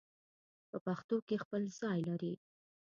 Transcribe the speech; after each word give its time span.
په 0.69 0.77
پښتو 0.85 1.15
کې 1.27 1.35
خپل 1.43 1.61
ځای 1.79 1.99
لري 2.09 2.33